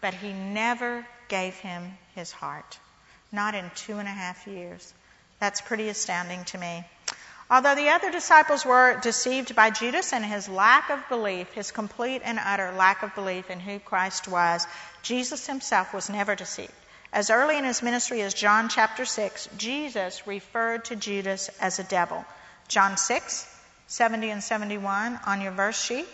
[0.00, 2.78] but he never gave him his heart.
[3.32, 4.94] Not in two and a half years.
[5.40, 6.84] That's pretty astounding to me.
[7.50, 12.22] Although the other disciples were deceived by Judas and his lack of belief, his complete
[12.24, 14.66] and utter lack of belief in who Christ was,
[15.02, 16.72] Jesus himself was never deceived.
[17.12, 21.84] As early in his ministry as John chapter 6, Jesus referred to Judas as a
[21.84, 22.24] devil.
[22.68, 23.56] John 6,
[23.86, 26.06] 70 and 71 on your verse sheet.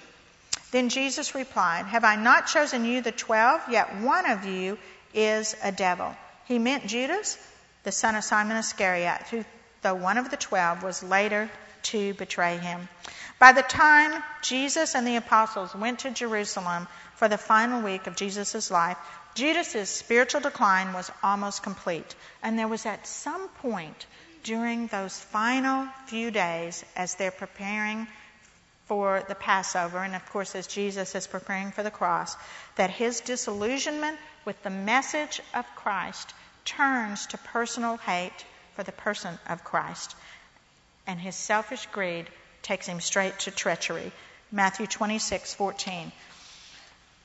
[0.70, 3.60] Then Jesus replied, Have I not chosen you, the twelve?
[3.68, 4.78] Yet one of you
[5.12, 6.14] is a devil.
[6.46, 7.38] He meant Judas,
[7.82, 9.44] the son of Simon Iscariot, who,
[9.82, 11.50] though one of the twelve, was later
[11.84, 12.88] to betray him.
[13.38, 18.16] By the time Jesus and the apostles went to Jerusalem for the final week of
[18.16, 18.96] Jesus' life,
[19.34, 22.14] Judas's spiritual decline was almost complete.
[22.42, 24.06] And there was at some point
[24.44, 28.06] during those final few days as they're preparing
[28.86, 32.36] for the Passover, and of course, as Jesus is preparing for the cross,
[32.76, 36.34] that his disillusionment with the message of Christ
[36.66, 38.44] turns to personal hate
[38.76, 40.14] for the person of Christ.
[41.06, 42.28] And his selfish greed
[42.62, 44.12] takes him straight to treachery.
[44.52, 46.12] Matthew 26, 14.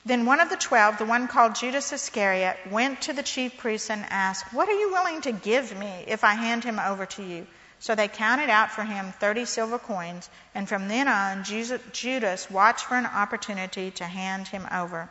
[0.06, 3.90] Then one of the twelve, the one called Judas Iscariot, went to the chief priests
[3.90, 7.22] and asked, What are you willing to give me if I hand him over to
[7.22, 7.46] you?
[7.80, 12.84] So they counted out for him thirty silver coins, and from then on, Judas watched
[12.84, 15.08] for an opportunity to hand him over.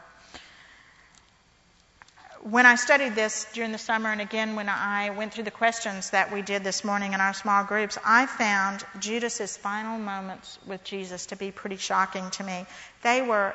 [2.41, 6.11] When I studied this during the summer, and again when I went through the questions
[6.11, 10.83] that we did this morning in our small groups, I found Judas's final moments with
[10.83, 12.65] Jesus to be pretty shocking to me.
[13.01, 13.53] They were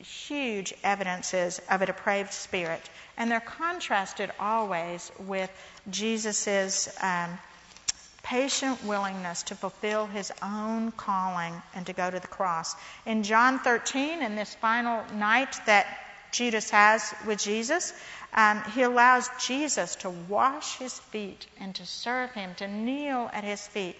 [0.00, 2.82] huge evidences of a depraved spirit.
[3.16, 5.50] And they're contrasted always with
[5.90, 7.38] Jesus' um,
[8.22, 12.74] patient willingness to fulfill his own calling and to go to the cross.
[13.04, 15.86] In John 13, in this final night that
[16.30, 17.92] Judas has with Jesus,
[18.34, 23.44] um, he allows Jesus to wash his feet and to serve him, to kneel at
[23.44, 23.96] his feet.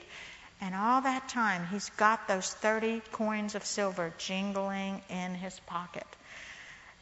[0.63, 6.07] And all that time, he's got those 30 coins of silver jingling in his pocket.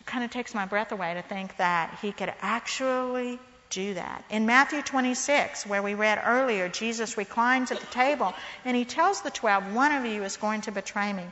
[0.00, 3.38] It kind of takes my breath away to think that he could actually
[3.68, 4.24] do that.
[4.30, 8.32] In Matthew 26, where we read earlier, Jesus reclines at the table
[8.64, 11.24] and he tells the twelve, One of you is going to betray me.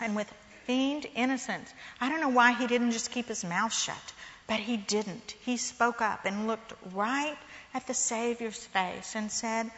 [0.00, 0.32] And with
[0.64, 4.12] feigned innocence, I don't know why he didn't just keep his mouth shut,
[4.46, 5.34] but he didn't.
[5.44, 7.36] He spoke up and looked right
[7.74, 9.70] at the Savior's face and said,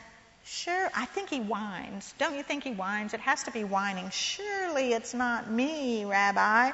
[0.46, 2.14] Sure, I think he whines.
[2.18, 3.14] Don't you think he whines?
[3.14, 4.10] It has to be whining.
[4.10, 6.72] Surely it's not me, Rabbi.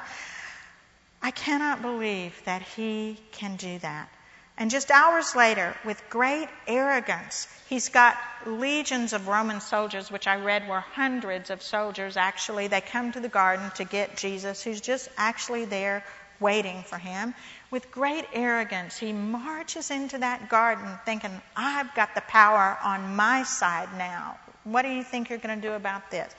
[1.21, 4.09] I cannot believe that he can do that.
[4.57, 10.35] And just hours later, with great arrogance, he's got legions of Roman soldiers, which I
[10.35, 12.67] read were hundreds of soldiers actually.
[12.67, 16.03] They come to the garden to get Jesus, who's just actually there
[16.39, 17.33] waiting for him.
[17.71, 23.43] With great arrogance, he marches into that garden thinking, I've got the power on my
[23.43, 24.37] side now.
[24.65, 26.31] What do you think you're going to do about this?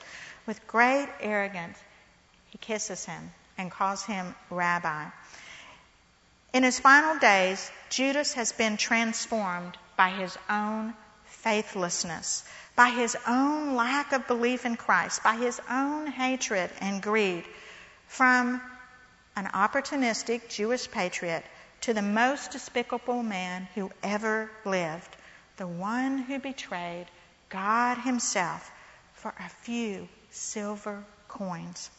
[0.45, 1.77] With great arrogance,
[2.51, 5.05] he kisses him and calls him rabbi.
[6.53, 10.93] In his final days, Judas has been transformed by his own
[11.25, 12.43] faithlessness,
[12.75, 17.43] by his own lack of belief in Christ, by his own hatred and greed,
[18.07, 18.61] from
[19.35, 21.43] an opportunistic Jewish patriot,
[21.81, 25.15] to the most despicable man who ever lived,
[25.57, 27.07] the one who betrayed
[27.49, 28.71] God Himself
[29.13, 31.89] for a few silver coins.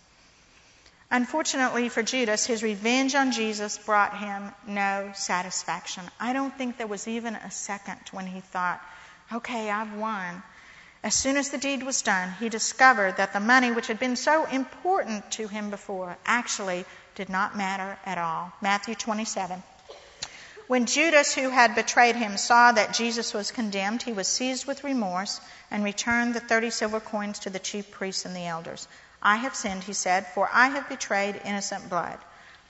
[1.11, 6.03] Unfortunately for Judas, his revenge on Jesus brought him no satisfaction.
[6.19, 8.81] I don't think there was even a second when he thought,
[9.33, 10.43] okay, I've won.
[11.05, 14.17] As soon as the deed was done, he discovered that the money which had been
[14.17, 18.55] so important to him before actually did not matter at all.
[18.63, 19.63] Matthew 27.
[20.67, 24.83] When Judas, who had betrayed him, saw that Jesus was condemned, he was seized with
[24.83, 28.89] remorse and returned the thirty silver coins to the chief priests and the elders.
[29.23, 32.19] I have sinned, he said, for I have betrayed innocent blood.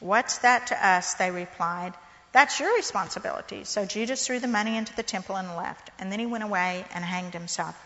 [0.00, 1.14] What's that to us?
[1.14, 1.94] They replied.
[2.32, 3.62] That's your responsibility.
[3.62, 6.84] So Judas threw the money into the temple and left, and then he went away
[6.92, 7.76] and hanged himself.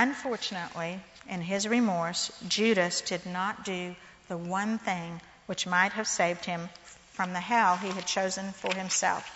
[0.00, 3.96] Unfortunately, in his remorse, Judas did not do
[4.28, 6.68] the one thing which might have saved him
[7.10, 9.28] from the hell he had chosen for himself.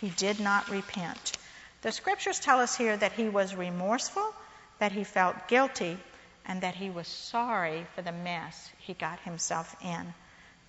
[0.00, 1.36] He did not repent.
[1.82, 4.32] The scriptures tell us here that he was remorseful,
[4.78, 5.98] that he felt guilty,
[6.46, 10.14] and that he was sorry for the mess he got himself in.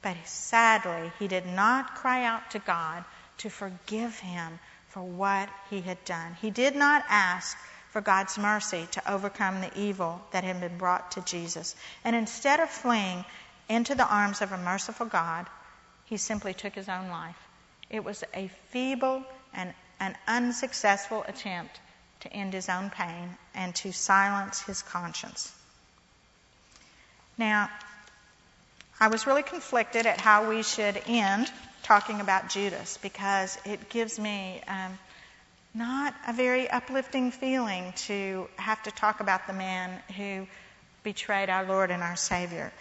[0.02, 3.06] But sadly, he did not cry out to God
[3.38, 6.34] to forgive him for what he had done.
[6.42, 7.56] He did not ask
[7.96, 11.78] for God's mercy to overcome the evil that had been brought to Jesus.
[12.04, 13.24] And instead of fleeing
[13.70, 15.48] into the arms of a merciful God,
[16.04, 17.38] he simply took his own life.
[17.90, 19.24] It was a feeble
[19.54, 21.80] and an unsuccessful attempt
[22.20, 25.54] to end his own pain and to silence his conscience.
[27.38, 27.70] Now,
[29.00, 31.50] I was really conflicted at how we should end
[31.84, 35.00] talking about Judas because it gives me um,
[35.76, 40.48] not a very uplifting feeling to have to talk about the man who
[41.04, 42.72] betrayed our Lord and our Savior.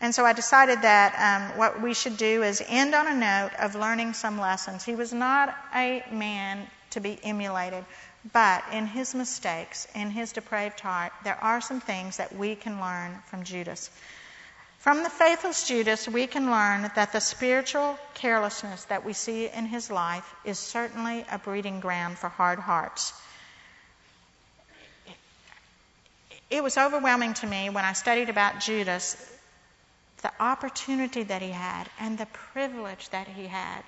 [0.00, 3.50] And so I decided that um, what we should do is end on a note
[3.58, 4.84] of learning some lessons.
[4.84, 7.84] He was not a man to be emulated,
[8.32, 12.80] But in his mistakes, in his depraved heart, there are some things that we can
[12.80, 13.90] learn from Judas.
[14.82, 19.66] From the faithless Judas, we can learn that the spiritual carelessness that we see in
[19.66, 23.12] his life is certainly a breeding ground for hard hearts.
[26.50, 29.14] It was overwhelming to me when I studied about Judas
[30.22, 33.84] the opportunity that he had and the privilege that he had.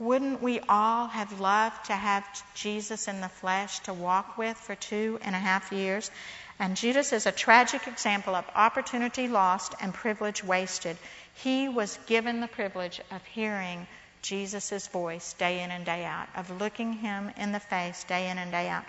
[0.00, 2.24] Wouldn't we all have loved to have
[2.56, 6.10] Jesus in the flesh to walk with for two and a half years?
[6.58, 10.96] And Judas is a tragic example of opportunity lost and privilege wasted.
[11.34, 13.86] He was given the privilege of hearing
[14.22, 18.38] Jesus' voice day in and day out, of looking him in the face day in
[18.38, 18.84] and day out.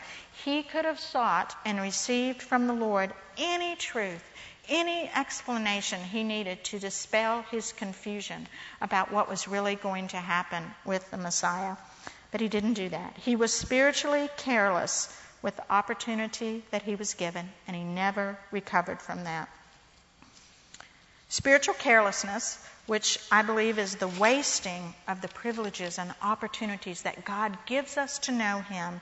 [0.45, 4.23] He could have sought and received from the Lord any truth,
[4.69, 8.47] any explanation he needed to dispel his confusion
[8.79, 11.75] about what was really going to happen with the Messiah.
[12.31, 13.17] But he didn't do that.
[13.17, 15.09] He was spiritually careless
[15.45, 19.47] with the opportunity that he was given, and he never recovered from that.
[21.29, 27.55] Spiritual carelessness, which I believe is the wasting of the privileges and opportunities that God
[27.67, 28.99] gives us to know him,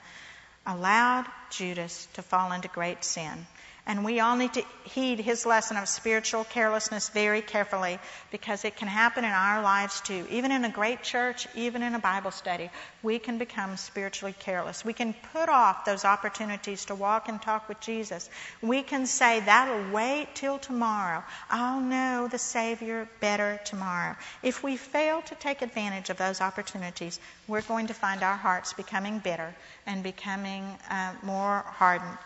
[0.66, 3.46] allowed Judas to fall into great sin.
[3.86, 7.98] And we all need to heed his lesson of spiritual carelessness very carefully
[8.30, 10.26] because it can happen in our lives too.
[10.30, 12.70] Even in a great church, even in a Bible study,
[13.02, 14.86] we can become spiritually careless.
[14.86, 18.30] We can put off those opportunities to walk and talk with Jesus.
[18.62, 21.22] We can say, that'll wait till tomorrow.
[21.50, 24.16] I'll know the Savior better tomorrow.
[24.42, 28.72] If we fail to take advantage of those opportunities, we're going to find our hearts
[28.72, 29.54] becoming bitter
[29.86, 32.16] and becoming uh, more hardened.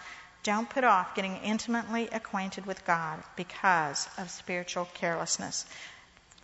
[0.43, 5.67] Don't put off getting intimately acquainted with God because of spiritual carelessness.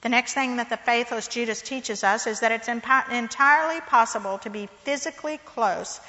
[0.03, 4.51] The next thing that the faithless Judas teaches us is that it's entirely possible to
[4.51, 6.01] be physically close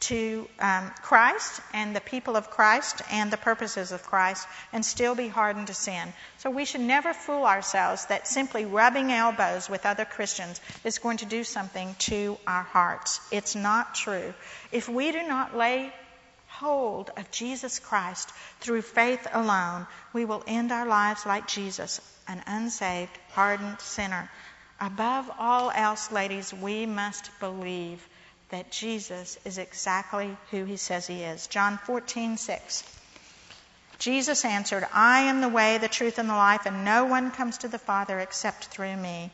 [0.00, 5.14] to um, Christ and the people of Christ and the purposes of Christ and still
[5.14, 6.12] be hardened to sin.
[6.38, 11.18] So we should never fool ourselves that simply rubbing elbows with other Christians is going
[11.18, 13.20] to do something to our hearts.
[13.30, 14.34] It's not true.
[14.72, 15.92] If we do not lay
[16.58, 18.30] hold of Jesus Christ
[18.60, 24.30] through faith alone, we will end our lives like Jesus, an unsaved, hardened sinner.
[24.80, 28.06] Above all else, ladies, we must believe
[28.50, 31.46] that Jesus is exactly who he says he is.
[31.48, 32.84] John 14, 6.
[33.98, 37.58] Jesus answered, I am the way, the truth, and the life, and no one comes
[37.58, 39.30] to the Father except through me.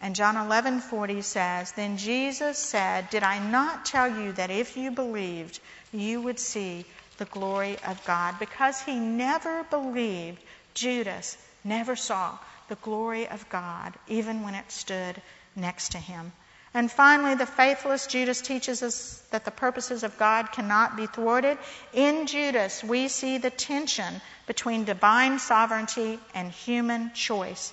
[0.00, 4.92] And John 11:40 says, Then Jesus said, Did I not tell you that if you
[4.92, 5.58] believed,
[5.92, 6.84] you would see
[7.16, 8.38] the glory of God?
[8.38, 10.38] Because he never believed,
[10.74, 12.38] Judas never saw
[12.68, 15.20] the glory of God, even when it stood
[15.56, 16.32] next to him.
[16.74, 21.58] And finally, the faithless Judas teaches us that the purposes of God cannot be thwarted.
[21.92, 27.72] In Judas, we see the tension between divine sovereignty and human choice.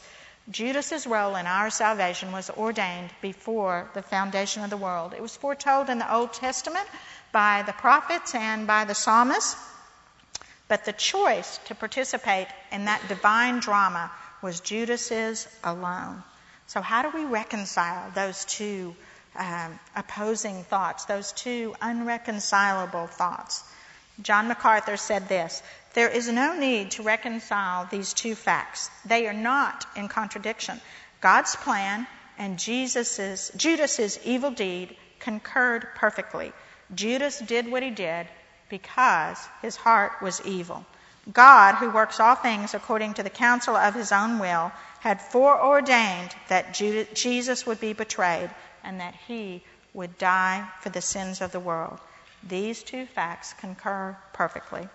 [0.50, 5.14] Judas's role in our salvation was ordained before the foundation of the world.
[5.14, 6.88] It was foretold in the Old Testament
[7.32, 9.56] by the prophets and by the psalmists,
[10.68, 14.12] but the choice to participate in that divine drama
[14.44, 16.24] was Judas's alone.
[16.68, 18.96] So, how do we reconcile those two
[19.36, 23.64] um, opposing thoughts, those two unreconcilable thoughts?
[24.22, 25.62] John MacArthur said this
[25.96, 28.90] There is no need to reconcile these two facts.
[29.06, 30.82] They are not in contradiction.
[31.22, 32.06] God's plan
[32.38, 36.52] and Jesus's, Judas's evil deed concurred perfectly.
[36.94, 38.28] Judas did what he did
[38.68, 40.86] because his heart was evil.
[41.32, 46.36] God, who works all things according to the counsel of his own will, had foreordained
[46.50, 48.50] that Jesus would be betrayed
[48.84, 52.00] and that he would die for the sins of the world.
[52.48, 54.88] These two facts concur perfectly.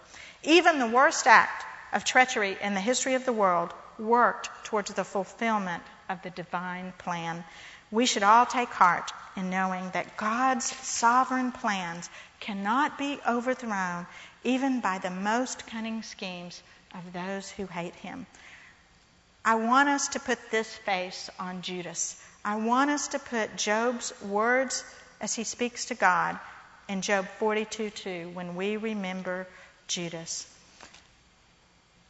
[0.45, 5.05] Even the worst act of treachery in the history of the world worked towards the
[5.05, 7.45] fulfillment of the divine plan.
[7.91, 14.07] We should all take heart in knowing that God's sovereign plans cannot be overthrown
[14.45, 16.63] even by the most cunning schemes
[16.95, 18.27] of those who hate him.
[19.45, 22.23] I want us to put this face on Judas.
[22.45, 24.85] I want us to put Job's words
[25.21, 26.39] as he speaks to God
[26.91, 29.47] in Job 42:2 when we remember
[29.87, 30.45] Judas.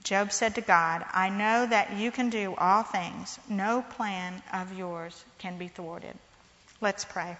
[0.04, 3.38] Job said to God, I know that you can do all things.
[3.46, 6.16] No plan of yours can be thwarted.
[6.80, 7.36] Let's pray.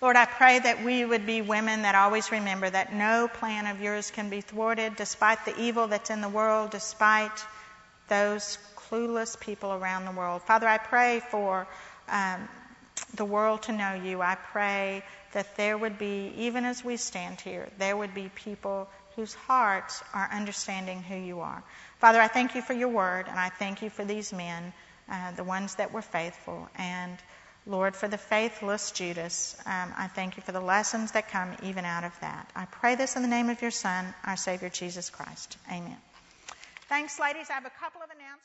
[0.00, 3.80] Lord, I pray that we would be women that always remember that no plan of
[3.80, 7.44] yours can be thwarted despite the evil that's in the world, despite
[8.06, 10.42] those clueless people around the world.
[10.42, 11.66] Father, I pray for
[12.08, 12.48] um,
[13.14, 14.22] the world to know you.
[14.22, 15.02] I pray
[15.32, 20.02] that there would be, even as we stand here, there would be people whose hearts
[20.14, 21.62] are understanding who you are.
[21.98, 24.72] Father, I thank you for your word, and I thank you for these men,
[25.10, 26.68] uh, the ones that were faithful.
[26.76, 27.16] And
[27.66, 31.84] Lord, for the faithless Judas, um, I thank you for the lessons that come even
[31.84, 32.50] out of that.
[32.56, 35.58] I pray this in the name of your Son, our Savior, Jesus Christ.
[35.70, 35.96] Amen.
[36.88, 37.50] Thanks, ladies.
[37.50, 38.40] I have a couple of announcements.